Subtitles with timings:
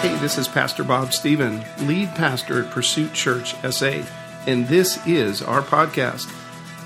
[0.00, 4.02] Hey, this is Pastor Bob Stephen, lead pastor at Pursuit Church SA,
[4.46, 6.26] and this is our podcast.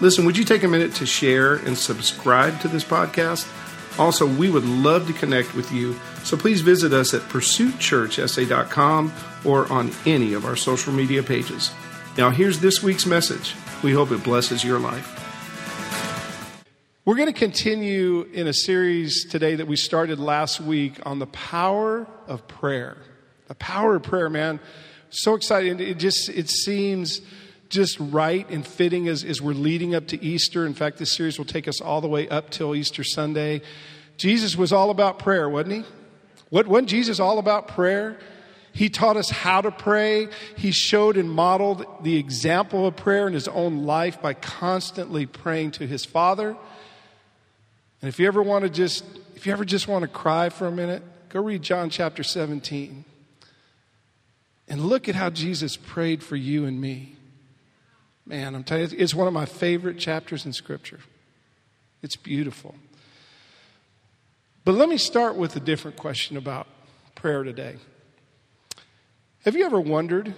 [0.00, 3.48] Listen, would you take a minute to share and subscribe to this podcast?
[4.00, 9.12] Also, we would love to connect with you, so please visit us at pursuitchurchsa.com
[9.44, 11.70] or on any of our social media pages.
[12.18, 13.54] Now, here's this week's message.
[13.84, 15.23] We hope it blesses your life.
[17.06, 21.26] We're going to continue in a series today that we started last week on the
[21.26, 22.96] power of prayer.
[23.46, 24.58] The power of prayer, man.
[25.10, 25.82] So excited.
[25.82, 27.20] It just it seems
[27.68, 30.64] just right and fitting as, as we're leading up to Easter.
[30.64, 33.60] In fact, this series will take us all the way up till Easter Sunday.
[34.16, 35.84] Jesus was all about prayer, wasn't he?
[36.48, 38.18] What, wasn't Jesus all about prayer?
[38.72, 40.28] He taught us how to pray.
[40.56, 45.72] He showed and modeled the example of prayer in his own life by constantly praying
[45.72, 46.56] to his Father.
[48.04, 49.02] And if you ever want to just,
[49.34, 53.06] if you ever just want to cry for a minute, go read John chapter 17.
[54.68, 57.16] And look at how Jesus prayed for you and me.
[58.26, 61.00] Man, I'm telling you, it's one of my favorite chapters in Scripture.
[62.02, 62.74] It's beautiful.
[64.66, 66.66] But let me start with a different question about
[67.14, 67.76] prayer today.
[69.46, 70.34] Have you ever wondered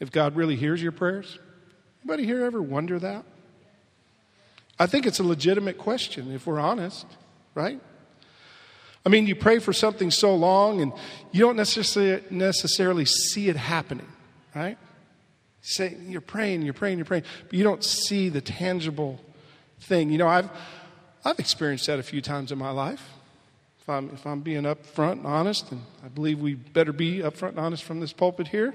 [0.00, 1.38] if God really hears your prayers?
[2.02, 3.26] Anybody here ever wonder that?
[4.82, 7.06] I think it's a legitimate question if we're honest,
[7.54, 7.80] right?
[9.06, 10.92] I mean, you pray for something so long and
[11.30, 14.08] you don't necessarily, necessarily see it happening,
[14.56, 14.76] right?
[15.60, 19.20] Say you're praying, you're praying, you're praying, but you don't see the tangible
[19.78, 20.10] thing.
[20.10, 20.50] You know, I've
[21.24, 23.08] I've experienced that a few times in my life.
[23.80, 27.50] If I'm if I'm being upfront and honest, and I believe we better be upfront
[27.50, 28.74] and honest from this pulpit here.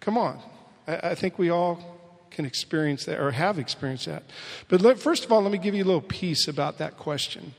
[0.00, 0.40] Come on,
[0.88, 1.99] I, I think we all
[2.30, 4.22] can experience that or have experienced that.
[4.68, 7.54] But let, first of all, let me give you a little piece about that question.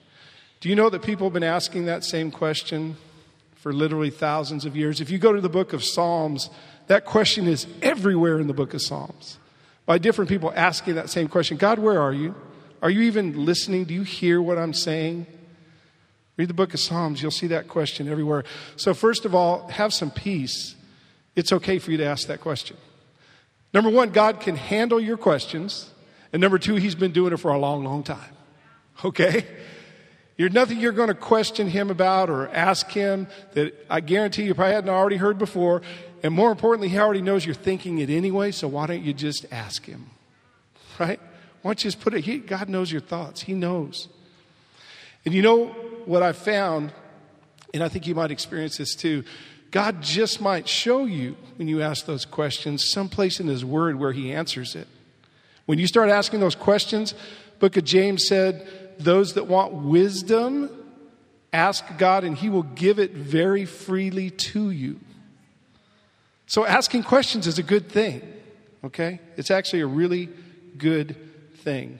[0.60, 2.98] Do you know that people have been asking that same question
[3.56, 5.02] for literally thousands of years?
[5.02, 6.50] If you go to the book of Psalms,
[6.88, 9.38] that question is everywhere in the book of Psalms
[9.86, 12.36] by different people asking that same question God, where are you?
[12.82, 13.86] Are you even listening?
[13.86, 15.26] Do you hear what I'm saying?
[16.38, 18.44] Read the book of Psalms, you'll see that question everywhere.
[18.76, 20.76] So, first of all, have some peace.
[21.36, 22.78] It's okay for you to ask that question.
[23.74, 25.90] Number one, God can handle your questions.
[26.34, 28.34] And number two, He's been doing it for a long, long time.
[29.04, 29.46] Okay?
[30.38, 34.54] You're nothing you're going to question Him about or ask Him that I guarantee you
[34.54, 35.82] probably hadn't already heard before.
[36.24, 39.46] And more importantly, He already knows you're thinking it anyway, so why don't you just
[39.52, 40.10] ask Him?
[41.00, 41.20] Right?
[41.62, 42.26] Why don't you just put it?
[42.26, 44.08] He, God knows your thoughts, He knows.
[45.26, 45.68] And you know
[46.06, 46.92] what I found,
[47.74, 49.24] and I think you might experience this too.
[49.72, 54.12] God just might show you when you ask those questions someplace in His Word where
[54.12, 54.88] He answers it.
[55.66, 57.14] When you start asking those questions,
[57.60, 58.68] Book of James said,
[59.00, 60.70] "Those that want wisdom,
[61.54, 65.00] ask God, and He will give it very freely to you."
[66.48, 68.22] So asking questions is a good thing.
[68.84, 70.28] Okay, it's actually a really
[70.78, 71.16] good
[71.60, 72.00] thing.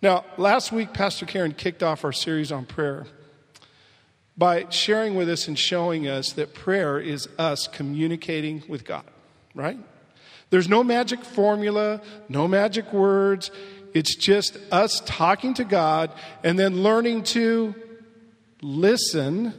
[0.00, 3.06] Now, last week, Pastor Karen kicked off our series on prayer
[4.36, 9.04] by sharing with us and showing us that prayer is us communicating with God,
[9.54, 9.78] right?
[10.50, 13.50] There's no magic formula, no magic words.
[13.92, 16.10] It's just us talking to God
[16.42, 17.74] and then learning to
[18.60, 19.54] listen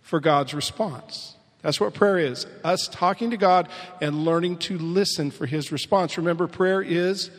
[0.00, 1.36] for God's response.
[1.62, 3.68] That's what prayer is us talking to God
[4.00, 6.16] and learning to listen for His response.
[6.16, 7.30] Remember, prayer is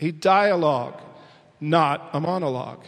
[0.00, 1.00] a dialogue,
[1.60, 2.84] not a monologue,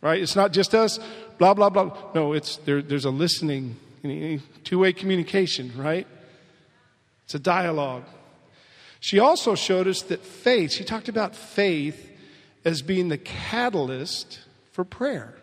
[0.00, 0.20] right?
[0.20, 0.98] It's not just us
[1.40, 1.96] blah, blah, blah.
[2.14, 3.76] No, it's, there, there's a listening,
[4.62, 6.06] two way communication, right?
[7.24, 8.04] It's a dialogue.
[9.00, 12.08] She also showed us that faith, she talked about faith
[12.64, 14.40] as being the catalyst
[14.72, 15.34] for prayer.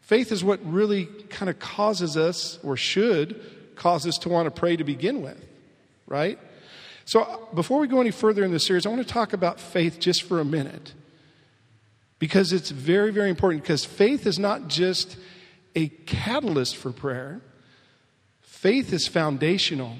[0.00, 3.38] Faith is what really kind of causes us, or should
[3.76, 5.38] cause us to want to pray to begin with,
[6.06, 6.38] right?
[7.04, 10.00] So, before we go any further in this series, I want to talk about faith
[10.00, 10.94] just for a minute
[12.20, 13.64] because it's very, very important.
[13.64, 15.16] Because faith is not just
[15.74, 17.40] a catalyst for prayer,
[18.42, 19.96] faith is foundational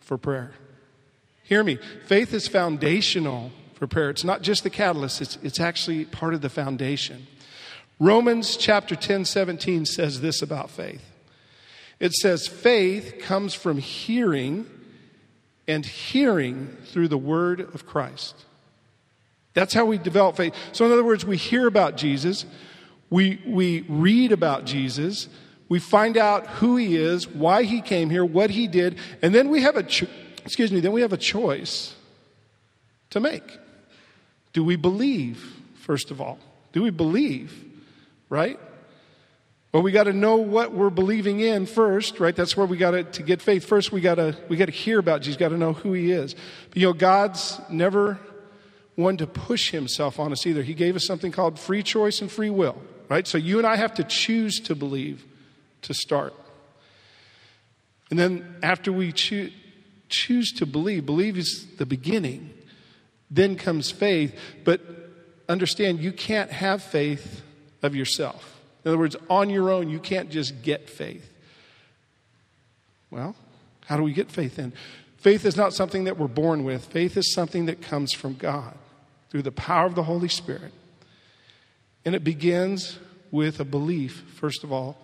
[0.00, 0.52] for prayer.
[1.42, 1.78] Hear me.
[2.06, 4.10] Faith is foundational for prayer.
[4.10, 7.26] It's not just the catalyst, it's, it's actually part of the foundation.
[7.98, 11.04] Romans chapter 10, 17 says this about faith.
[11.98, 14.66] It says, faith comes from hearing,
[15.68, 18.44] and hearing through the word of Christ.
[19.54, 20.54] That's how we develop faith.
[20.72, 22.46] So, in other words, we hear about Jesus,
[23.10, 25.28] we, we read about Jesus,
[25.68, 29.48] we find out who he is, why he came here, what he did, and then
[29.48, 30.06] we have a cho-
[30.44, 31.94] excuse me, then we have a choice
[33.10, 33.58] to make.
[34.52, 36.38] Do we believe, first of all?
[36.72, 37.64] Do we believe,
[38.28, 38.58] right?
[39.72, 42.36] Well, we got to know what we're believing in first, right?
[42.36, 43.64] That's where we got to, to get faith.
[43.64, 46.12] First, we got to, we got to hear about Jesus, got to know who he
[46.12, 46.34] is.
[46.68, 48.18] But, you know, God's never
[48.94, 50.62] one to push himself on us either.
[50.62, 53.26] He gave us something called free choice and free will, right?
[53.26, 55.24] So you and I have to choose to believe
[55.82, 56.34] to start.
[58.10, 59.50] And then after we choo-
[60.08, 62.52] choose to believe, believe is the beginning,
[63.30, 64.38] then comes faith.
[64.64, 64.82] But
[65.48, 67.42] understand, you can't have faith
[67.82, 68.60] of yourself.
[68.84, 71.28] In other words, on your own, you can't just get faith.
[73.10, 73.34] Well,
[73.86, 74.72] how do we get faith then?
[75.16, 78.76] Faith is not something that we're born with, faith is something that comes from God
[79.32, 80.74] through the power of the Holy Spirit.
[82.04, 82.98] And it begins
[83.30, 84.98] with a belief, first of all,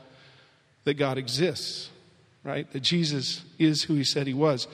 [0.84, 1.88] that God exists,
[2.44, 2.70] right?
[2.72, 4.68] That Jesus is who he said he was.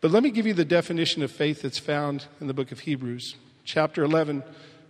[0.00, 2.78] But let me give you the definition of faith that's found in the book of
[2.78, 3.34] Hebrews,
[3.64, 4.44] chapter 11.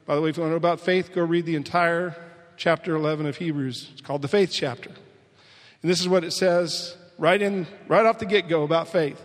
[0.04, 2.14] By the way, if you want to know about faith, go read the entire
[2.58, 3.92] chapter 11 of Hebrews.
[3.92, 4.90] It's called the faith chapter.
[4.90, 9.24] And this is what it says right in right off the get-go about faith.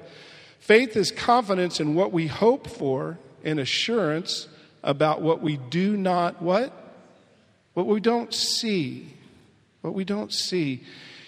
[0.59, 4.47] Faith is confidence in what we hope for and assurance
[4.83, 6.73] about what we do not what?
[7.73, 9.13] What we don't see.
[9.81, 10.83] What we don't see.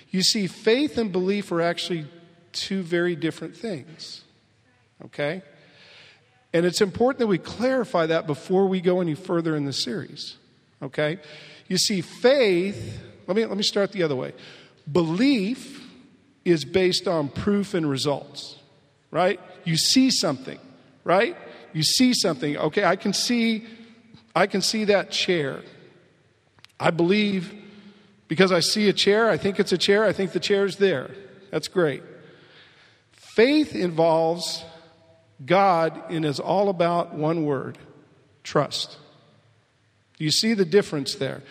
[0.10, 2.06] You see, faith and belief are actually
[2.52, 4.24] two very different things.
[5.06, 5.42] Okay?
[6.54, 10.38] And it's important that we clarify that before we go any further in the series.
[10.82, 11.20] Okay?
[11.68, 14.34] You see, faith, let me, let me start the other way.
[14.92, 15.84] Belief
[16.46, 18.58] is based on proof and results,
[19.12, 19.40] right?
[19.64, 20.60] You see something,
[21.04, 21.38] right?
[21.74, 22.58] You see something.
[22.58, 23.66] Okay, I can see,
[24.36, 25.62] I can see that chair.
[26.80, 27.54] I believe
[28.28, 31.12] because I see a chair, I think it's a chair, I think the chair's there.
[31.52, 32.04] That's great.
[33.36, 34.64] Faith involves
[35.46, 37.78] God and is all about one word
[38.44, 38.98] trust.
[40.18, 41.42] You see the difference there.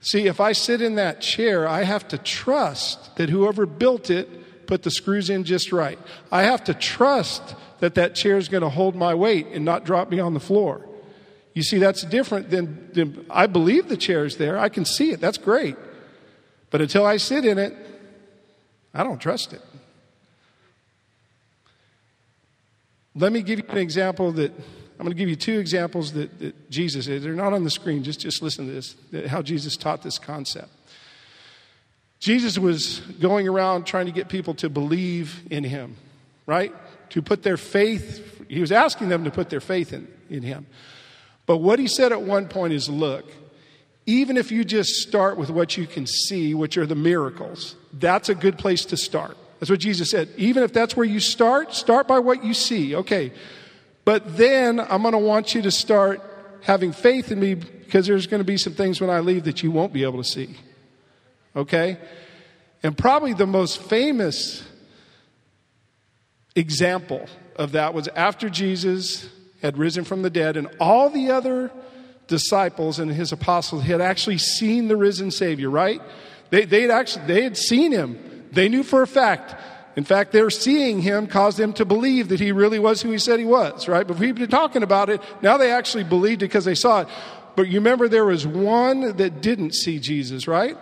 [0.00, 4.66] See, if I sit in that chair, I have to trust that whoever built it
[4.66, 5.98] put the screws in just right.
[6.30, 9.84] I have to trust that that chair is going to hold my weight and not
[9.84, 10.86] drop me on the floor.
[11.54, 14.58] You see, that's different than, than I believe the chair is there.
[14.58, 15.20] I can see it.
[15.20, 15.76] That's great.
[16.70, 17.74] But until I sit in it,
[18.92, 19.62] I don't trust it.
[23.14, 24.52] Let me give you an example that
[24.98, 27.22] I'm going to give you two examples that, that Jesus did.
[27.22, 28.02] They're not on the screen.
[28.02, 28.96] Just, just listen to this,
[29.26, 30.68] how Jesus taught this concept.
[32.18, 35.96] Jesus was going around trying to get people to believe in him,
[36.46, 36.74] right?
[37.10, 40.66] To put their faith, he was asking them to put their faith in, in him.
[41.46, 43.24] But what he said at one point is look,
[44.06, 48.28] even if you just start with what you can see, which are the miracles, that's
[48.28, 49.36] a good place to start.
[49.58, 50.28] That's what Jesus said.
[50.36, 52.94] Even if that's where you start, start by what you see.
[52.94, 53.32] Okay,
[54.04, 56.22] but then I'm going to want you to start
[56.62, 59.62] having faith in me because there's going to be some things when I leave that
[59.62, 60.56] you won't be able to see.
[61.54, 61.98] Okay?
[62.82, 64.62] And probably the most famous
[66.56, 69.28] example of that was after Jesus
[69.62, 71.70] had risen from the dead and all the other
[72.26, 76.02] disciples and his apostles had actually seen the risen Savior, right?
[76.50, 78.48] They, they'd actually, they had seen him.
[78.50, 79.54] They knew for a fact
[79.96, 83.18] in fact, their seeing him caused them to believe that he really was who he
[83.18, 84.06] said he was, right?
[84.06, 85.22] But we've been talking about it.
[85.40, 87.08] Now they actually believed it because they saw it.
[87.56, 90.76] But you remember there was one that didn't see Jesus, right?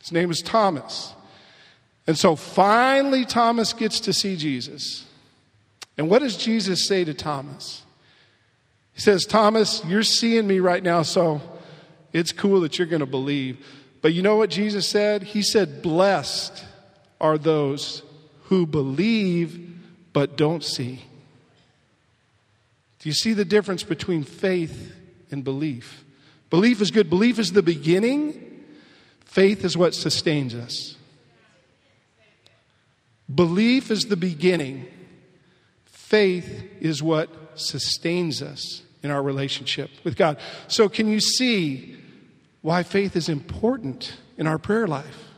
[0.00, 1.14] His name was Thomas.
[2.06, 5.04] And so finally, Thomas gets to see Jesus.
[5.96, 7.82] And what does Jesus say to Thomas?
[8.94, 11.40] He says, Thomas, you're seeing me right now, so
[12.12, 13.64] it's cool that you're going to believe.
[14.02, 15.22] But you know what Jesus said?
[15.22, 16.64] He said, Blessed
[17.20, 18.02] are those
[18.44, 19.68] who believe
[20.12, 21.02] but don't see.
[22.98, 24.94] Do you see the difference between faith
[25.30, 26.04] and belief?
[26.50, 27.08] Belief is good.
[27.08, 28.64] Belief is the beginning.
[29.24, 30.96] Faith is what sustains us.
[33.32, 34.86] Belief is the beginning.
[35.84, 40.38] Faith is what sustains us in our relationship with God.
[40.68, 41.96] So, can you see
[42.62, 45.28] why faith is important in our prayer life?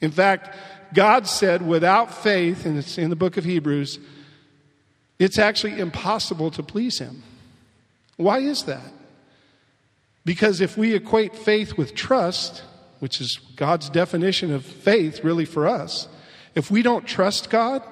[0.00, 0.54] In fact,
[0.94, 3.98] God said without faith, and it's in the book of Hebrews,
[5.18, 7.22] it's actually impossible to please Him.
[8.16, 8.92] Why is that?
[10.24, 12.62] Because if we equate faith with trust,
[13.02, 16.06] which is God's definition of faith really for us,
[16.54, 17.82] if we don't trust God,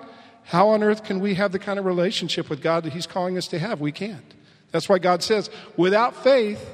[0.44, 3.36] how on earth can we have the kind of relationship with God that He's calling
[3.36, 3.80] us to have?
[3.80, 4.34] We can't.
[4.70, 6.64] That's why God says, without faith,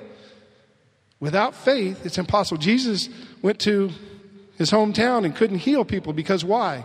[1.18, 2.58] without faith, it's impossible.
[2.58, 3.08] Jesus
[3.40, 3.90] went to
[4.58, 6.84] his hometown and couldn't heal people because why?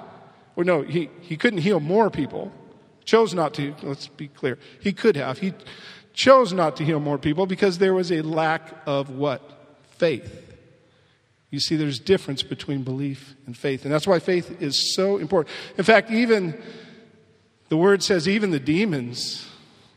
[0.55, 2.53] Well, no, he, he couldn't heal more people.
[3.03, 3.75] Chose not to.
[3.83, 4.57] Let's be clear.
[4.79, 5.39] He could have.
[5.39, 5.53] He
[6.13, 9.41] chose not to heal more people because there was a lack of what?
[9.97, 10.50] Faith.
[11.51, 13.83] You see, there's difference between belief and faith.
[13.83, 15.53] And that's why faith is so important.
[15.77, 16.59] In fact, even
[17.67, 19.47] the word says, even the demons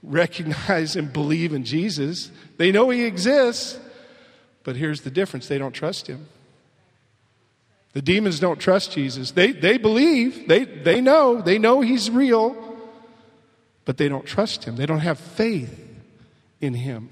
[0.02, 2.30] recognize and believe in Jesus.
[2.56, 3.78] They know he exists,
[4.64, 6.26] but here's the difference they don't trust him.
[7.92, 9.30] The demons don't trust Jesus.
[9.30, 12.56] They, they believe, they, they know, they know he's real,
[13.84, 14.74] but they don't trust him.
[14.74, 15.80] They don't have faith
[16.60, 17.10] in him.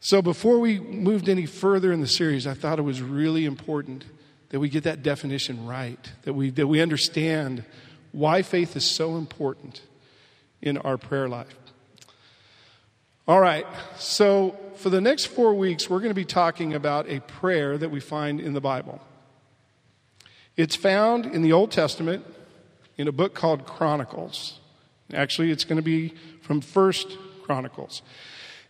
[0.00, 4.04] So before we moved any further in the series, I thought it was really important
[4.50, 7.64] that we get that definition right, that we, that we understand
[8.12, 9.82] why faith is so important
[10.62, 11.54] in our prayer life.
[13.26, 13.66] All right,
[13.98, 17.90] so for the next four weeks, we're going to be talking about a prayer that
[17.90, 19.00] we find in the Bible.
[20.56, 22.24] It's found in the Old Testament
[22.96, 24.60] in a book called Chronicles.
[25.12, 28.02] Actually, it's going to be from First Chronicles.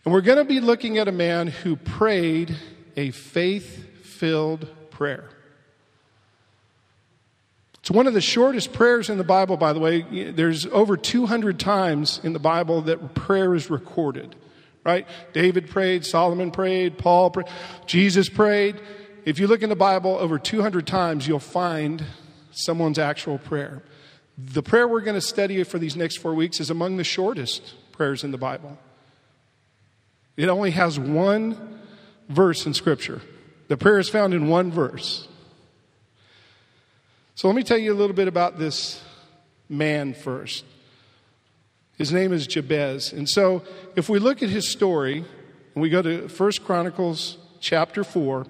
[0.05, 2.55] And we're going to be looking at a man who prayed
[2.95, 5.29] a faith filled prayer.
[7.79, 10.31] It's one of the shortest prayers in the Bible, by the way.
[10.31, 14.35] There's over 200 times in the Bible that prayer is recorded,
[14.85, 15.07] right?
[15.33, 17.47] David prayed, Solomon prayed, Paul prayed,
[17.85, 18.79] Jesus prayed.
[19.25, 22.03] If you look in the Bible over 200 times, you'll find
[22.51, 23.81] someone's actual prayer.
[24.37, 27.73] The prayer we're going to study for these next four weeks is among the shortest
[27.91, 28.77] prayers in the Bible.
[30.39, 31.81] It only has one
[32.29, 33.21] verse in Scripture.
[33.67, 35.27] The prayer is found in one verse.
[37.35, 39.03] So let me tell you a little bit about this
[39.67, 40.63] man first.
[41.97, 43.11] His name is Jabez.
[43.11, 43.63] And so
[43.97, 45.25] if we look at his story,
[45.75, 48.47] and we go to First Chronicles chapter 4,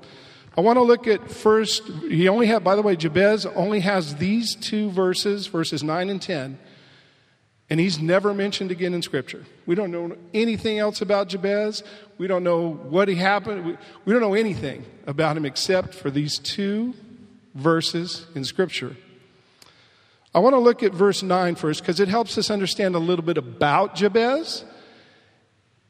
[0.56, 4.18] I want to look at first, he only had, by the way, Jabez only has
[4.18, 6.60] these two verses, verses 9 and 10.
[7.70, 9.46] And he's never mentioned again in Scripture.
[9.68, 11.84] We don't know anything else about Jabez.
[12.18, 13.78] We don't know what he happened.
[14.06, 16.96] We don't know anything about him except for these two
[17.54, 18.96] verses in Scripture.
[20.34, 23.26] I want to look at verse 9 first because it helps us understand a little
[23.26, 24.64] bit about Jabez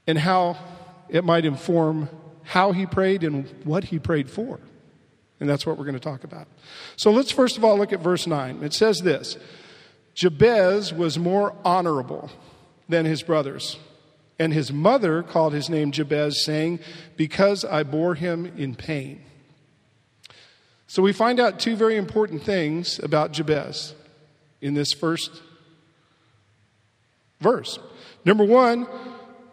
[0.07, 0.57] and how
[1.09, 2.09] it might inform
[2.43, 4.59] how he prayed and what he prayed for.
[5.39, 6.47] And that's what we're going to talk about.
[6.97, 8.63] So let's first of all look at verse 9.
[8.63, 9.37] It says this
[10.13, 12.29] Jabez was more honorable
[12.87, 13.77] than his brothers.
[14.37, 16.79] And his mother called his name Jabez, saying,
[17.17, 19.21] Because I bore him in pain.
[20.87, 23.93] So we find out two very important things about Jabez
[24.61, 25.41] in this first
[27.41, 27.77] verse.
[28.25, 28.87] Number one,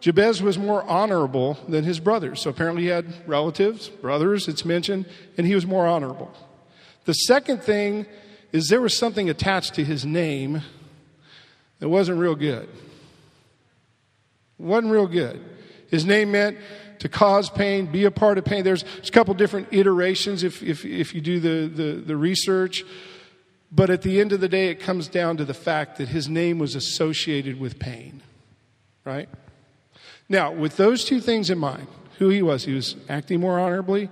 [0.01, 2.41] Jabez was more honorable than his brothers.
[2.41, 6.33] So apparently he had relatives, brothers, it's mentioned, and he was more honorable.
[7.05, 8.07] The second thing
[8.57, 10.63] is there was something attached to his name
[11.79, 12.67] that wasn't real good.
[14.57, 15.45] Wasn't real good.
[15.91, 16.57] His name meant
[17.01, 18.65] to cause pain, be a part of pain.
[18.65, 22.83] There's, a couple different iterations if, if, if you do the, the, the research.
[23.71, 26.27] But at the end of the day, it comes down to the fact that his
[26.27, 28.23] name was associated with pain,
[29.05, 29.29] right?
[30.31, 34.09] Now, with those two things in mind, who he was, he was acting more honorably,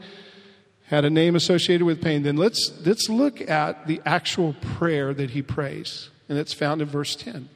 [0.88, 5.30] had a name associated with pain, then let's, let's look at the actual prayer that
[5.30, 6.10] he prays.
[6.28, 7.48] And it's found in verse 10.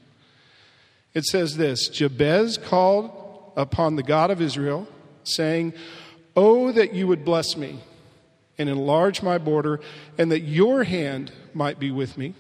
[1.15, 4.87] It says this Jabez called upon the God of Israel,
[5.25, 5.75] saying,
[6.37, 7.81] Oh, that you would bless me
[8.57, 9.81] and enlarge my border,
[10.17, 12.35] and that your hand might be with me,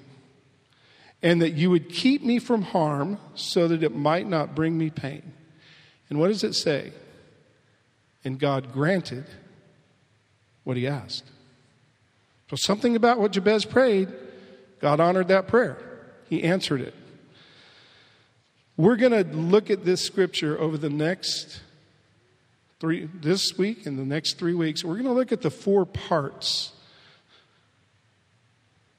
[1.23, 4.91] and that you would keep me from harm so that it might not bring me
[4.91, 5.33] pain.
[6.09, 6.93] And what does it say?
[8.25, 9.27] And God granted
[10.69, 11.25] what he asked.
[12.51, 14.11] So, something about what Jabez prayed,
[14.81, 15.79] God honored that prayer.
[16.29, 16.93] He answered it.
[18.77, 21.63] We're going to look at this scripture over the next
[22.81, 24.85] three, this week and the next three weeks.
[24.85, 26.73] We're going to look at the four parts,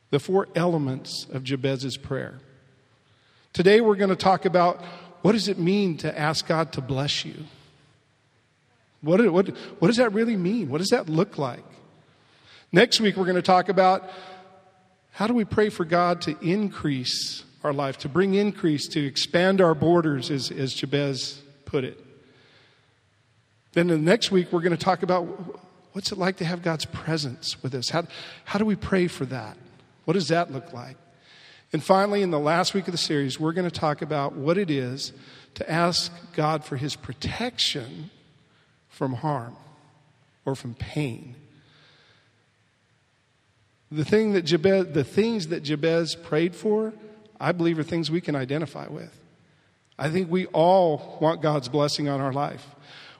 [0.09, 2.39] the four elements of Jabez's prayer.
[3.53, 4.83] Today, we're going to talk about
[5.21, 7.35] what does it mean to ask God to bless you?
[9.01, 9.47] What, what,
[9.79, 10.69] what does that really mean?
[10.69, 11.63] What does that look like?
[12.71, 14.09] Next week, we're going to talk about
[15.11, 19.59] how do we pray for God to increase our life, to bring increase, to expand
[19.59, 21.99] our borders, as, as Jabez put it.
[23.73, 25.23] Then the next week, we're going to talk about
[25.93, 27.89] what's it like to have God's presence with us?
[27.89, 28.03] How,
[28.45, 29.57] how do we pray for that?
[30.05, 30.97] What does that look like?
[31.71, 34.57] And finally, in the last week of the series, we're going to talk about what
[34.57, 35.13] it is
[35.55, 38.09] to ask God for his protection
[38.99, 39.55] from harm
[40.43, 41.33] or from pain.
[43.89, 46.91] The, thing that Jabez, the things that Jabez prayed for,
[47.39, 49.17] I believe, are things we can identify with.
[49.97, 52.67] I think we all want God's blessing on our life.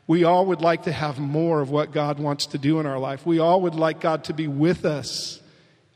[0.05, 2.99] We all would like to have more of what God wants to do in our
[2.99, 3.25] life.
[3.25, 5.39] We all would like God to be with us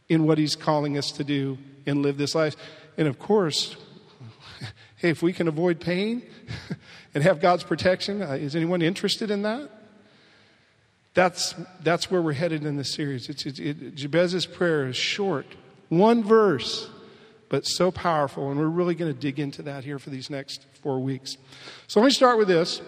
[0.08, 2.56] in what He's calling us to do and live this life.
[2.98, 3.76] And of course,
[5.04, 6.24] hey, if we can avoid pain
[7.14, 9.70] and have God's protection, uh, is anyone interested in that?
[11.14, 13.28] That's, that's where we're headed in this series.
[13.28, 15.46] It's, it, it, Jabez's prayer is short,
[15.90, 16.90] one verse,
[17.50, 18.50] but so powerful.
[18.50, 21.38] And we're really going to dig into that here for these next four weeks.
[21.88, 22.82] So let me start with this.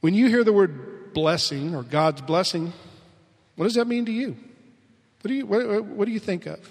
[0.00, 2.74] When you hear the word blessing or God's blessing,
[3.56, 4.36] what does that mean to you?
[5.22, 6.70] What do you, what, what do you think of?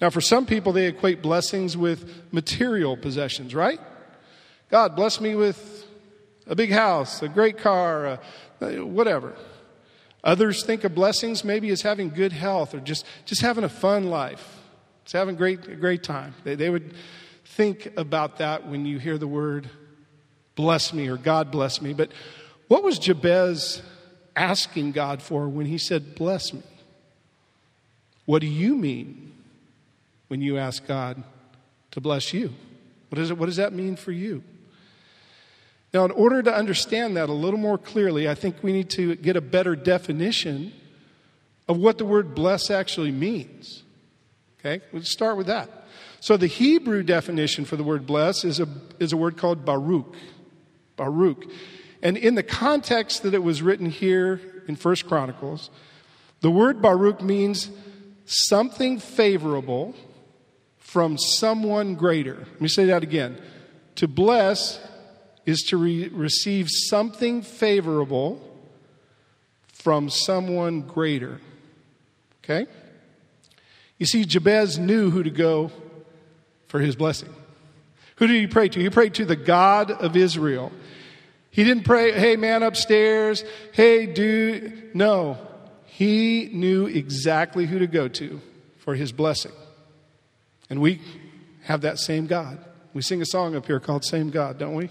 [0.00, 3.80] Now, for some people, they equate blessings with material possessions, right?
[4.70, 5.86] God, bless me with
[6.46, 8.20] a big house, a great car, a,
[8.60, 9.34] uh, whatever.
[10.24, 14.10] Others think of blessings maybe as having good health or just, just having a fun
[14.10, 14.58] life.
[15.02, 16.34] It's having great, a great time.
[16.44, 16.94] They, they would
[17.44, 19.68] think about that when you hear the word
[20.56, 21.92] bless me or God bless me.
[21.92, 22.10] But
[22.68, 23.82] what was Jabez
[24.34, 26.62] asking God for when he said, bless me?
[28.24, 29.33] What do you mean
[30.28, 31.22] when you ask God
[31.92, 32.52] to bless you?
[33.08, 34.42] What, is it, what does that mean for you?
[35.92, 39.14] Now, in order to understand that a little more clearly, I think we need to
[39.14, 40.72] get a better definition
[41.68, 43.84] of what the word bless actually means.
[44.58, 45.70] Okay, let's start with that.
[46.18, 48.66] So, the Hebrew definition for the word bless is a,
[48.98, 50.16] is a word called baruch.
[50.96, 51.44] Baruch.
[52.02, 55.70] And in the context that it was written here in First Chronicles,
[56.40, 57.70] the word baruch means
[58.24, 59.94] something favorable
[60.84, 62.36] from someone greater.
[62.36, 63.40] Let me say that again.
[63.96, 64.78] To bless
[65.46, 68.40] is to re- receive something favorable
[69.66, 71.40] from someone greater.
[72.44, 72.66] Okay?
[73.98, 75.72] You see, Jabez knew who to go
[76.68, 77.34] for his blessing.
[78.16, 78.78] Who did he pray to?
[78.78, 80.70] He prayed to the God of Israel.
[81.50, 84.94] He didn't pray, hey, man upstairs, hey, dude.
[84.94, 85.38] No,
[85.86, 88.40] he knew exactly who to go to
[88.78, 89.52] for his blessing.
[90.74, 91.00] And we
[91.62, 92.58] have that same God.
[92.94, 94.90] We sing a song up here called Same God, don't we?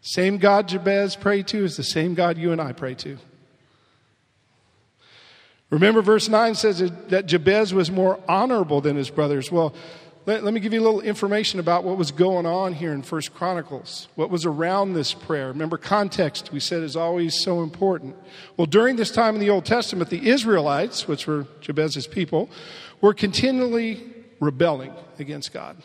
[0.00, 3.16] Same God Jabez prayed to is the same God you and I pray to.
[5.70, 9.52] Remember, verse 9 says that Jabez was more honorable than his brothers.
[9.52, 9.76] Well,
[10.26, 13.02] let, let, me give you a little information about what was going on here in
[13.02, 15.46] First Chronicles, what was around this prayer.
[15.46, 18.16] Remember, context, we said, is always so important.
[18.56, 22.50] Well, during this time in the Old Testament, the Israelites, which were Jabez's people,
[23.00, 25.76] were continually rebelling against God.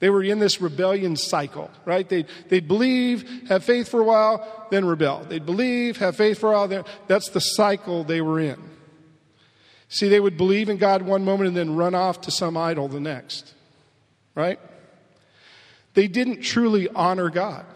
[0.00, 2.08] They were in this rebellion cycle, right?
[2.08, 5.24] They'd, they'd believe, have faith for a while, then rebel.
[5.28, 8.58] They'd believe, have faith for a while, then, that's the cycle they were in.
[9.88, 12.88] See, they would believe in God one moment and then run off to some idol
[12.88, 13.52] the next,
[14.34, 14.58] right?
[15.94, 17.66] They didn't truly honor God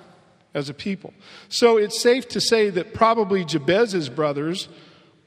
[0.54, 1.12] as a people.
[1.48, 4.68] So it's safe to say that probably Jabez's brothers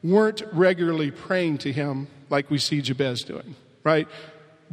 [0.02, 3.56] weren't regularly praying to him like we see Jabez doing,
[3.88, 4.08] right?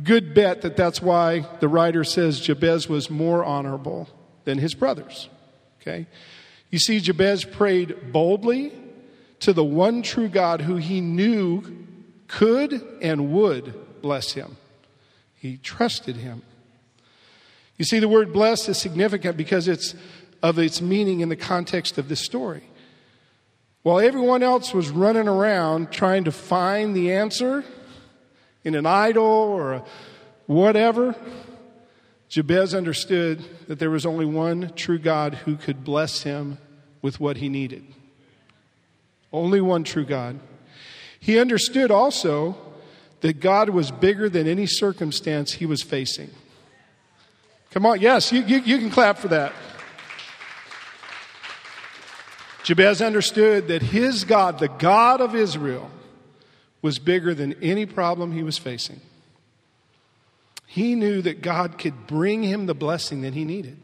[0.03, 4.09] good bet that that's why the writer says Jabez was more honorable
[4.45, 5.29] than his brothers.
[5.81, 6.07] Okay?
[6.71, 8.73] You see, Jabez prayed boldly
[9.41, 11.63] to the one true God who he knew
[12.27, 14.57] could and would bless him.
[15.37, 16.43] He trusted him.
[17.77, 19.95] You see, the word blessed is significant because it's
[20.43, 22.65] of its meaning in the context of this story.
[23.83, 27.65] While everyone else was running around trying to find the answer,
[28.65, 29.85] in an idol or
[30.47, 31.15] whatever,
[32.29, 36.59] Jabez understood that there was only one true God who could bless him
[37.03, 37.85] with what he needed.
[39.33, 40.41] Only one true God.
[41.21, 42.57] He understood also
[43.21, 46.31] that God was bigger than any circumstance he was facing.
[47.71, 49.53] Come on, yes, you, you, you can clap for that.
[52.63, 55.91] Jabez understood that his God, the God of Israel,
[56.85, 59.01] was bigger than any problem he was facing.
[60.67, 63.79] He knew that God could bring him the blessing that he needed.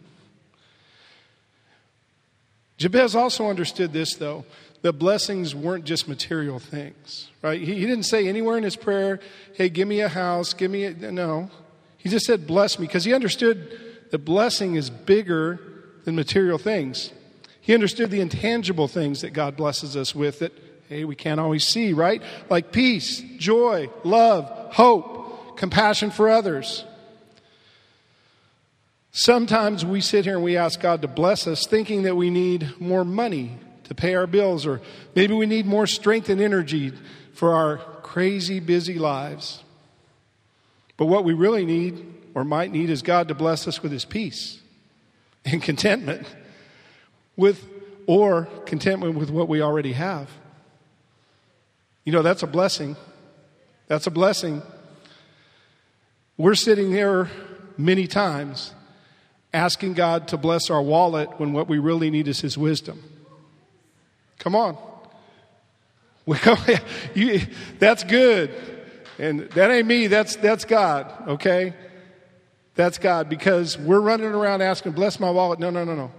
[2.76, 4.44] Jabez also understood this, though,
[4.82, 7.58] that blessings weren't just material things, right?
[7.58, 9.18] He, he, didn't say anywhere in his prayer,
[9.54, 10.92] hey, give me a house, give me a.
[10.92, 11.50] No.
[11.96, 15.58] He just said, bless me, because he understood that blessing is bigger
[16.04, 17.12] than material things.
[17.62, 21.92] He understood the intangible things that God blesses us with that We can't always see,
[21.92, 22.20] right?
[22.48, 26.85] Like peace, joy, love, hope, compassion for others.
[29.12, 32.81] Sometimes we sit here and we ask God to bless us thinking that we need
[32.81, 34.81] more money to pay our bills, or
[35.14, 36.92] maybe we need more strength and energy
[37.35, 39.62] for our crazy, busy lives.
[40.96, 44.05] But what we really need, or might need, is God to bless us with His
[44.05, 44.61] peace
[45.44, 46.26] and contentment
[47.37, 47.64] with
[48.07, 50.31] or contentment with what we already have.
[52.11, 52.96] You know, that's a blessing.
[53.87, 54.62] That's a blessing.
[56.37, 57.31] We're sitting here
[57.79, 58.75] many times
[59.55, 63.01] asking God to bless our wallet when what we really need is His wisdom.
[64.40, 64.77] Come on.
[66.27, 66.59] We come,
[67.14, 67.42] you,
[67.79, 68.53] that's good.
[69.16, 71.75] And that ain't me, that's, that's God, okay?
[72.75, 75.61] That's God because we're running around asking, bless my wallet.
[75.61, 76.11] No, no, no, no.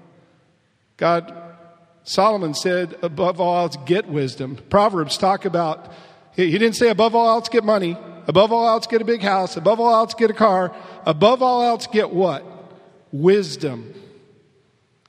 [0.95, 1.50] God,
[2.03, 4.57] Solomon said, above all else, get wisdom.
[4.69, 5.91] Proverbs talk about,
[6.35, 7.97] he didn't say above all else, get money.
[8.27, 9.57] Above all else, get a big house.
[9.57, 10.75] Above all else, get a car.
[11.05, 12.45] Above all else, get what?
[13.11, 13.93] Wisdom.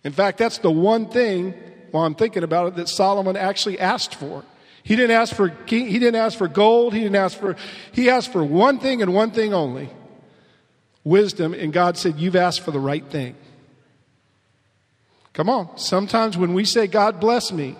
[0.05, 1.55] In fact, that's the one thing,
[1.91, 4.45] while I'm thinking about it, that Solomon actually asked for.
[4.83, 7.55] He didn't ask for he didn't ask for gold, he didn't ask for
[7.93, 9.89] he asked for one thing and one thing only.
[11.05, 13.37] Wisdom, and God said, You've asked for the right thing.
[15.33, 15.79] Come on.
[15.79, 17.77] Sometimes when we say, God bless me,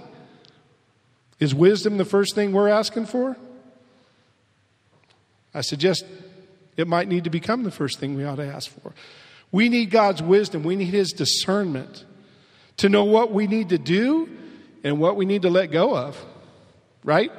[1.39, 3.37] is wisdom the first thing we're asking for?
[5.55, 6.05] I suggest
[6.77, 8.95] it might need to become the first thing we ought to ask for.
[9.51, 12.05] We need God's wisdom, we need His discernment
[12.79, 14.29] to know what we need to do
[14.83, 16.23] and what we need to let go of,
[17.05, 17.31] right?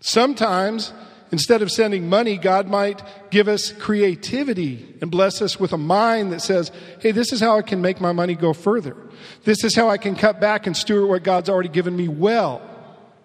[0.00, 0.92] Sometimes
[1.34, 6.32] Instead of sending money, God might give us creativity and bless us with a mind
[6.32, 6.70] that says,
[7.00, 8.96] hey, this is how I can make my money go further.
[9.42, 12.62] This is how I can cut back and steward what God's already given me well.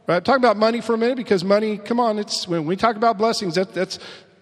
[0.07, 0.25] Right?
[0.25, 3.19] Talk about money for a minute because money, come on, it's when we talk about
[3.19, 3.99] blessings, that, that's,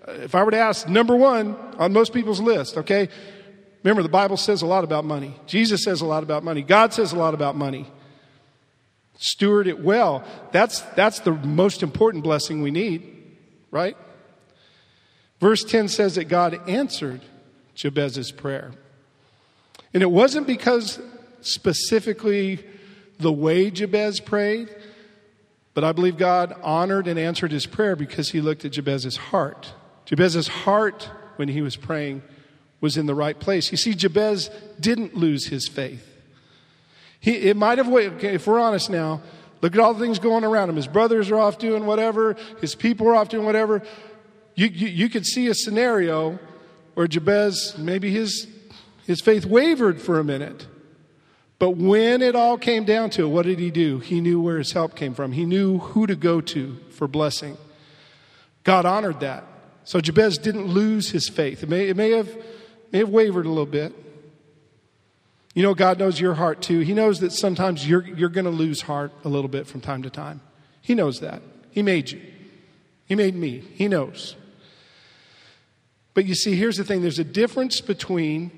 [0.07, 3.09] if I were to ask, number one on most people's list, okay?
[3.83, 5.35] Remember, the Bible says a lot about money.
[5.45, 6.61] Jesus says a lot about money.
[6.61, 7.91] God says a lot about money.
[9.17, 10.23] Steward it well.
[10.53, 13.15] That's, that's the most important blessing we need
[13.71, 13.97] right?
[15.39, 17.21] Verse 10 says that God answered
[17.75, 18.71] Jabez's prayer.
[19.93, 20.99] And it wasn't because
[21.41, 22.63] specifically
[23.19, 24.69] the way Jabez prayed,
[25.73, 29.73] but I believe God honored and answered his prayer because he looked at Jabez's heart.
[30.05, 32.23] Jabez's heart, when he was praying,
[32.81, 33.71] was in the right place.
[33.71, 34.49] You see, Jabez
[34.79, 36.05] didn't lose his faith.
[37.19, 37.91] He, it might have
[38.23, 39.21] if we're honest now,
[39.61, 40.75] Look at all the things going around him.
[40.75, 43.81] His brothers are off doing whatever, his people are off doing whatever.
[44.55, 46.39] You, you, you could see a scenario
[46.95, 48.47] where Jabez, maybe his,
[49.05, 50.65] his faith wavered for a minute.
[51.59, 53.99] But when it all came down to it, what did he do?
[53.99, 55.31] He knew where his help came from.
[55.31, 57.57] He knew who to go to for blessing.
[58.63, 59.43] God honored that.
[59.83, 61.63] So Jabez didn't lose his faith.
[61.63, 62.35] It may, it may, have,
[62.91, 63.93] may have wavered a little bit.
[65.57, 66.81] You know, God knows your heart too.
[66.81, 70.03] He knows that sometimes you're, you're going to lose heart a little bit from time
[70.03, 70.39] to time.
[70.83, 71.41] He knows that.
[71.71, 72.21] He made you,
[73.07, 73.63] He made me.
[73.73, 74.35] He knows.
[76.13, 78.51] But you see, here's the thing there's a difference between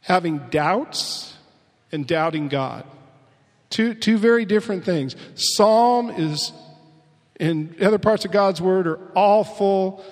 [0.00, 1.38] having doubts
[1.90, 2.84] and doubting God.
[3.70, 5.16] Two, two very different things.
[5.36, 6.52] Psalm is,
[7.40, 10.04] in other parts of God's word, are all full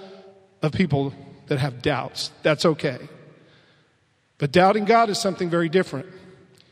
[0.63, 1.13] of people
[1.49, 2.31] that have doubts.
[2.43, 3.11] That's okay.
[4.43, 6.07] But doubting God is something very different.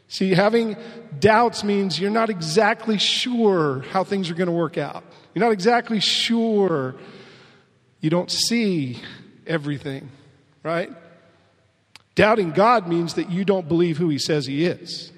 [0.08, 0.76] See, having
[1.20, 5.04] doubts means you're not exactly sure how things are going to work out.
[5.32, 6.96] You're not exactly sure.
[8.00, 8.98] You don't see
[9.46, 10.10] everything,
[10.64, 10.90] right?
[12.16, 15.12] Doubting God means that you don't believe who He says He is.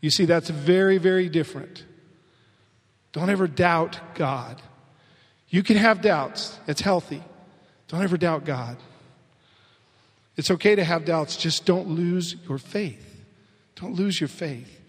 [0.00, 1.84] You see, that's very, very different.
[3.12, 4.60] Don't ever doubt God.
[5.50, 7.22] You can have doubts, it's healthy.
[7.86, 8.76] Don't ever doubt God.
[10.36, 13.24] It's okay to have doubts, just don't lose your faith.
[13.76, 14.80] Don't lose your faith.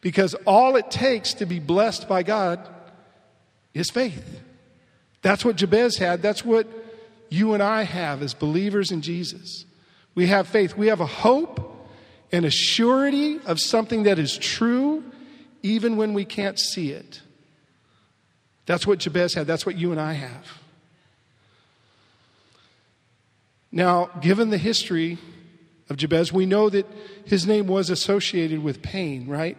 [0.00, 2.66] Because all it takes to be blessed by God
[3.74, 4.40] is faith.
[5.22, 6.22] That's what Jabez had.
[6.22, 6.66] That's what
[7.28, 9.64] you and I have as believers in Jesus.
[10.14, 10.76] We have faith.
[10.76, 11.88] We have a hope
[12.32, 15.04] and a surety of something that is true
[15.62, 17.20] even when we can't see it.
[18.66, 19.46] That's what Jabez had.
[19.46, 20.46] That's what you and I have.
[23.76, 25.18] Now, given the history
[25.90, 26.86] of Jabez, we know that
[27.26, 29.58] his name was associated with pain, right?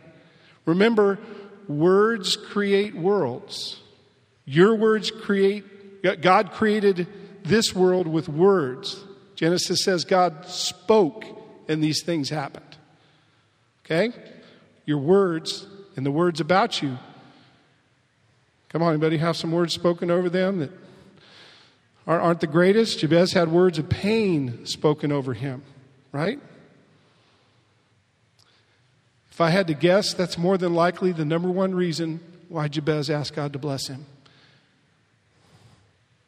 [0.66, 1.20] Remember,
[1.68, 3.80] words create worlds.
[4.44, 5.64] Your words create,
[6.24, 7.08] God created
[7.44, 9.00] this world with words.
[9.36, 11.24] Genesis says God spoke
[11.68, 12.76] and these things happened.
[13.86, 14.12] Okay?
[14.88, 16.98] Your words and the words about you.
[18.70, 20.72] Come on, anybody have some words spoken over them that
[22.08, 23.00] aren't the greatest.
[23.00, 25.62] Jabez had words of pain spoken over him,
[26.12, 26.40] right?
[29.30, 33.10] If I had to guess, that's more than likely the number one reason why Jabez
[33.10, 34.06] asked God to bless him.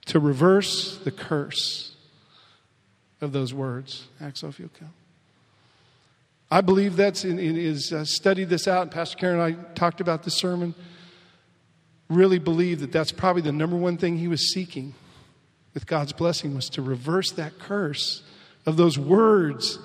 [0.07, 1.95] To reverse the curse
[3.21, 4.07] of those words.
[4.19, 4.93] Axel, if you'll come.
[6.51, 9.73] I believe that's in, in is uh, studied this out, and Pastor Karen and I
[9.75, 10.73] talked about this sermon.
[12.09, 14.95] Really believe that that's probably the number one thing he was seeking
[15.79, 18.21] with God's blessing was to reverse that curse
[18.65, 19.79] of those words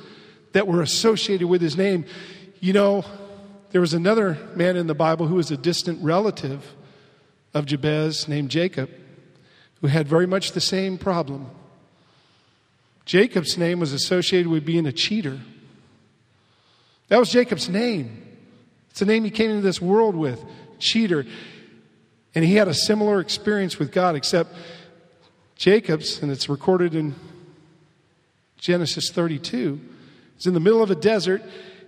[0.50, 2.04] that were associated with his name.
[2.58, 3.04] You know,
[3.70, 6.74] there was another man in the Bible who was a distant relative
[7.54, 8.90] of Jabez named Jacob
[9.82, 11.48] who had very much the same problem.
[13.04, 15.38] Jacob's name was associated with being a cheater.
[17.06, 18.20] That was Jacob's name.
[18.90, 20.44] It's the name he came into this world with
[20.80, 21.24] cheater.
[22.34, 24.52] And he had a similar experience with God, except
[25.56, 27.14] Jacob's, and it's recorded in
[28.58, 29.80] Genesis 32,
[30.38, 31.42] is in the middle of a desert,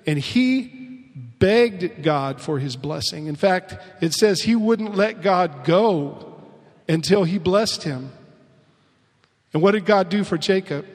[0.07, 3.27] and he begged God for his blessing.
[3.27, 6.35] In fact, it says he wouldn't let God go
[6.89, 8.13] until he blessed him.
[9.53, 10.87] And what did God do for Jacob?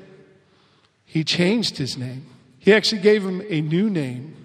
[1.05, 2.25] He changed his name.
[2.59, 4.35] He actually gave him a new name.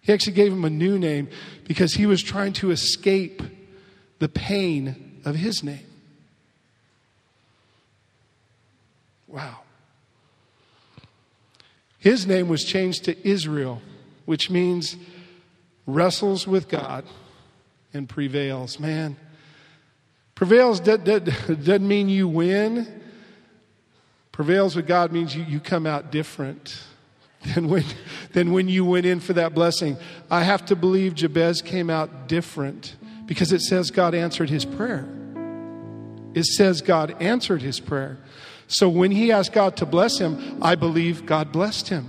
[0.00, 1.28] He actually gave him a new name
[1.64, 3.42] because he was trying to escape
[4.18, 5.89] the pain of his name.
[9.30, 9.58] Wow.
[11.98, 13.80] His name was changed to Israel,
[14.24, 14.96] which means
[15.86, 17.04] wrestles with God
[17.92, 18.80] and prevails.
[18.80, 19.16] Man,
[20.34, 23.00] prevails doesn't mean you win.
[24.32, 26.82] Prevails with God means you, you come out different
[27.54, 27.84] than when,
[28.32, 29.96] than when you went in for that blessing.
[30.30, 35.06] I have to believe Jabez came out different because it says God answered his prayer.
[36.32, 38.18] It says God answered his prayer.
[38.70, 42.06] So when he asked God to bless him, I believe God blessed him.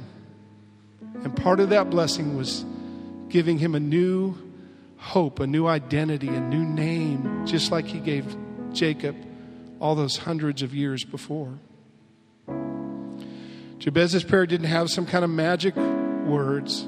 [1.23, 2.63] And part of that blessing was
[3.29, 4.37] giving him a new
[4.97, 8.37] hope, a new identity, a new name, just like he gave
[8.73, 9.15] Jacob
[9.79, 11.57] all those hundreds of years before.
[13.79, 16.85] Jabez's prayer didn't have some kind of magic words,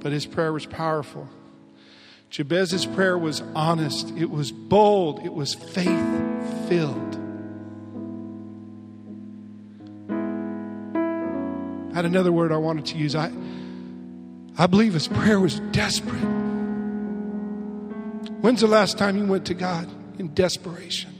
[0.00, 1.30] but his prayer was powerful.
[2.28, 7.21] Jabez's prayer was honest, it was bold, it was faith filled.
[12.02, 13.14] Had another word I wanted to use.
[13.14, 13.30] I,
[14.58, 16.18] I believe his prayer was desperate.
[18.40, 19.88] When's the last time you went to God
[20.18, 21.14] in desperation?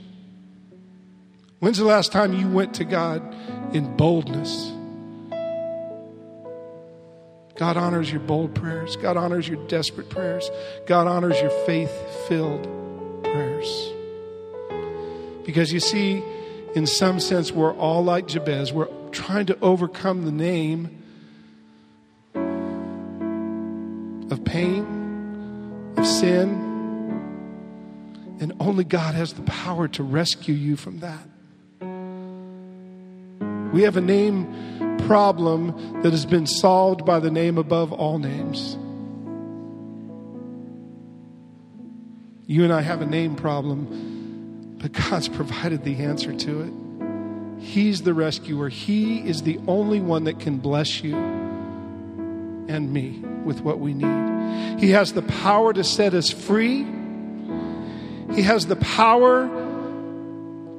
[1.61, 3.23] When's the last time you went to God
[3.73, 4.73] in boldness?
[7.55, 8.97] God honors your bold prayers.
[8.97, 10.51] God honors your desperate prayers.
[10.87, 11.93] God honors your faith
[12.27, 12.65] filled
[13.23, 13.93] prayers.
[15.45, 16.25] Because you see,
[16.75, 18.73] in some sense, we're all like Jabez.
[18.73, 20.99] We're trying to overcome the name
[24.33, 26.71] of pain, of sin.
[28.41, 31.29] And only God has the power to rescue you from that.
[33.73, 38.77] We have a name problem that has been solved by the name above all names.
[42.47, 46.73] You and I have a name problem, but God's provided the answer to it.
[47.63, 48.69] He's the rescuer.
[48.69, 54.81] He is the only one that can bless you and me with what we need.
[54.81, 56.85] He has the power to set us free.
[58.35, 59.47] He has the power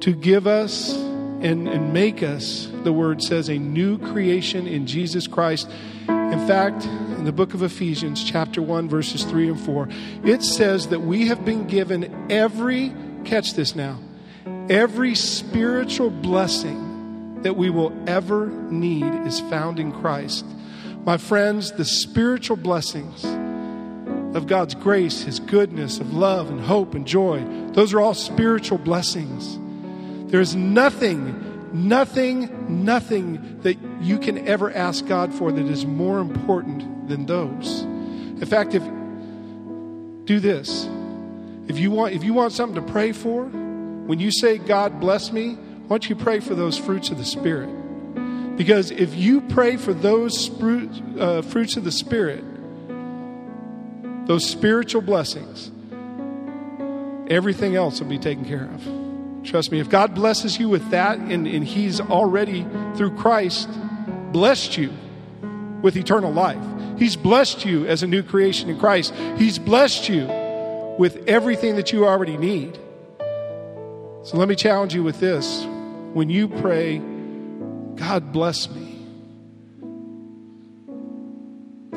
[0.00, 5.26] to give us and, and make us, the word says, a new creation in Jesus
[5.26, 5.70] Christ.
[6.06, 9.88] In fact, in the book of Ephesians, chapter 1, verses 3 and 4,
[10.24, 12.92] it says that we have been given every,
[13.24, 13.98] catch this now,
[14.68, 20.44] every spiritual blessing that we will ever need is found in Christ.
[21.04, 23.24] My friends, the spiritual blessings
[24.34, 28.78] of God's grace, His goodness, of love and hope and joy, those are all spiritual
[28.78, 29.58] blessings.
[30.30, 37.08] There's nothing, nothing, nothing that you can ever ask God for that is more important
[37.08, 37.82] than those.
[37.82, 38.82] In fact, if
[40.24, 40.88] do this.
[41.68, 43.50] If you want if you want something to pray for,
[44.06, 47.24] when you say God bless me, why don't you pray for those fruits of the
[47.24, 47.68] spirit?
[48.56, 50.50] Because if you pray for those
[51.18, 52.44] uh, fruits of the spirit,
[54.26, 55.70] those spiritual blessings,
[57.30, 59.44] everything else will be taken care of.
[59.44, 63.68] Trust me, if God blesses you with that and, and He's already, through Christ,
[64.32, 64.92] blessed you
[65.82, 66.62] with eternal life,
[66.98, 70.26] He's blessed you as a new creation in Christ, He's blessed you
[70.98, 72.78] with everything that you already need.
[74.24, 75.66] So let me challenge you with this.
[76.14, 76.96] When you pray,
[77.96, 79.06] God bless me,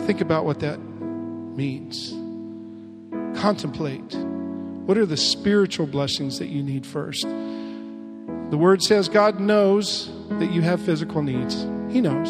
[0.06, 2.12] think about what that means.
[3.40, 4.14] Contemplate.
[4.14, 7.24] What are the spiritual blessings that you need first?
[7.24, 11.56] The word says God knows that you have physical needs.
[11.90, 12.30] He knows.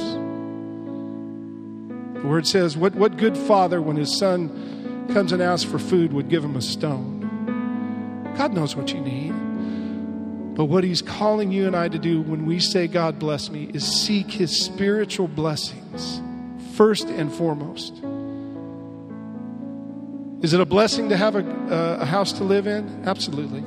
[2.21, 6.13] The word says, what, what good father, when his son comes and asks for food,
[6.13, 7.15] would give him a stone?
[8.37, 9.33] God knows what you need.
[10.57, 13.69] But what he's calling you and I to do when we say, God bless me,
[13.75, 16.19] is seek his spiritual blessings
[16.73, 17.93] first and foremost.
[20.43, 23.03] Is it a blessing to have a, a house to live in?
[23.05, 23.63] Absolutely.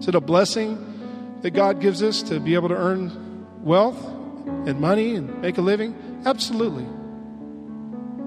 [0.00, 4.04] Is it a blessing that God gives us to be able to earn wealth
[4.66, 5.94] and money and make a living?
[6.26, 6.86] Absolutely.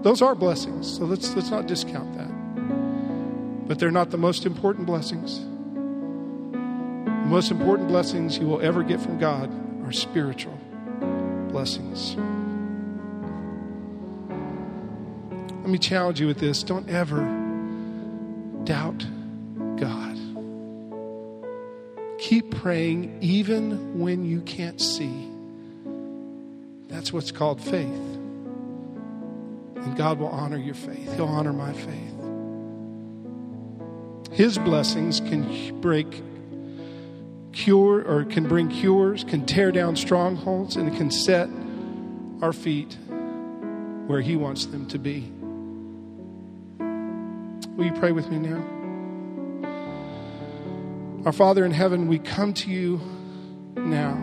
[0.03, 3.67] Those are blessings, so let's, let's not discount that.
[3.67, 5.41] But they're not the most important blessings.
[7.27, 9.51] The most important blessings you will ever get from God
[9.85, 10.57] are spiritual
[11.49, 12.15] blessings.
[15.59, 16.63] Let me challenge you with this.
[16.63, 17.19] Don't ever
[18.63, 19.05] doubt
[19.75, 20.17] God.
[22.17, 25.29] Keep praying even when you can't see.
[26.87, 27.83] That's what's called faith.
[29.83, 32.13] And God will honor your faith, He'll honor my faith.
[34.31, 36.23] His blessings can break
[37.57, 41.49] cure or can bring cures, can tear down strongholds, and can set
[42.41, 42.95] our feet
[44.05, 45.31] where He wants them to be.
[47.75, 48.63] Will you pray with me now?
[51.25, 53.01] Our Father in heaven, we come to you
[53.75, 54.13] now.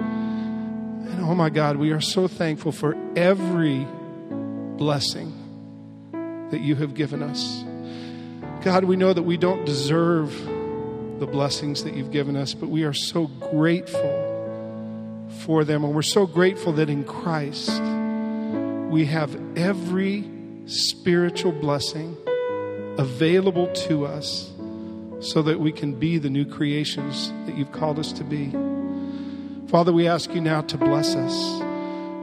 [0.00, 3.86] And oh my God, we are so thankful for every
[4.76, 5.32] blessing
[6.50, 7.64] that you have given us.
[8.62, 10.32] God, we know that we don't deserve
[11.18, 14.26] the blessings that you've given us, but we are so grateful
[15.44, 15.84] for them.
[15.84, 17.70] And we're so grateful that in Christ
[18.90, 20.28] we have every
[20.66, 22.16] spiritual blessing
[22.98, 24.50] available to us
[25.20, 28.50] so that we can be the new creations that you've called us to be.
[29.68, 31.62] Father, we ask you now to bless us.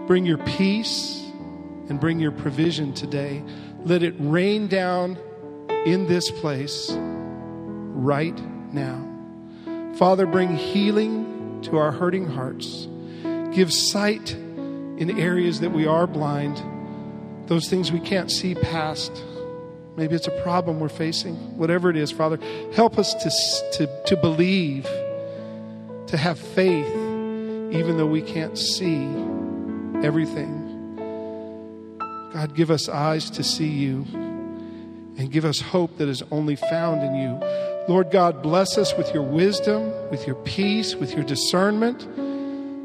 [0.08, 1.22] Bring your peace
[1.90, 3.44] and bring your provision today.
[3.84, 5.18] Let it rain down
[5.86, 8.40] in this place right
[8.74, 9.10] now.
[9.96, 12.88] Father, bring healing to our hurting hearts.
[13.54, 16.62] Give sight in areas that we are blind,
[17.48, 19.12] those things we can't see past.
[19.96, 21.36] Maybe it's a problem we're facing.
[21.58, 22.40] Whatever it is, Father,
[22.74, 23.30] help us to,
[23.78, 24.86] to, to believe,
[26.08, 29.04] to have faith, even though we can't see
[30.04, 30.62] everything.
[32.34, 37.04] God, give us eyes to see you and give us hope that is only found
[37.04, 37.73] in you.
[37.88, 42.08] Lord God, bless us with your wisdom, with your peace, with your discernment,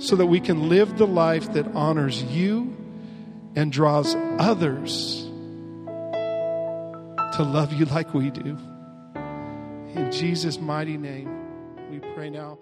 [0.03, 2.77] so that we can live the life that honors you
[3.55, 5.23] and draws others
[7.37, 8.59] to love you like we do.
[9.95, 11.31] In Jesus' mighty name,
[11.91, 12.59] we pray now.